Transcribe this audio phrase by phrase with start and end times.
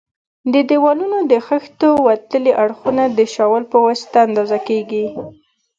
[0.53, 5.05] د دېوالونو د خښتو وتلي اړخونه د شاول په واسطه اندازه کوي.